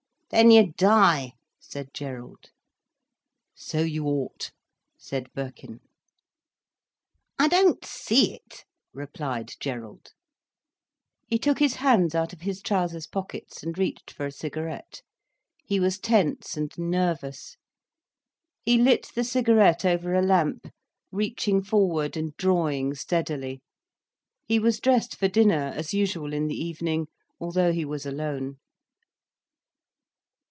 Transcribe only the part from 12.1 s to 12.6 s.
out of